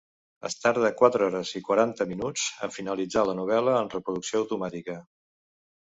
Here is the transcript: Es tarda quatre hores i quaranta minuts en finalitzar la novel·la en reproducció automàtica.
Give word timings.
Es 0.47 0.53
tarda 0.61 0.89
quatre 1.01 1.27
hores 1.31 1.51
i 1.59 1.61
quaranta 1.67 2.07
minuts 2.13 2.47
en 2.69 2.73
finalitzar 2.79 3.27
la 3.31 3.39
novel·la 3.41 3.77
en 3.83 3.95
reproducció 3.97 4.43
automàtica. 4.45 5.01